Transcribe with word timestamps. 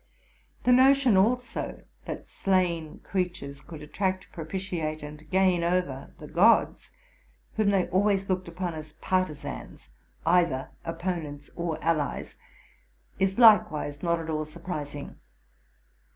The 0.63 0.71
notion 0.71 1.15
also 1.15 1.83
that 2.05 2.25
slain 2.25 3.01
crea 3.03 3.29
tures 3.29 3.63
could 3.63 3.83
attract, 3.83 4.31
propitiate, 4.31 5.03
and 5.03 5.29
gain 5.29 5.63
over 5.63 6.11
the 6.17 6.27
gods, 6.27 6.89
whom 7.55 7.69
they 7.69 7.87
always 7.89 8.27
looked 8.27 8.47
upon 8.47 8.73
as 8.73 8.93
partisans, 8.93 9.89
either 10.25 10.71
oppo 10.87 11.21
nents 11.23 11.51
or 11.55 11.77
allies, 11.83 12.35
is 13.19 13.37
likewise 13.37 14.01
not 14.01 14.19
at 14.19 14.27
all 14.31 14.43
surprising. 14.43 15.17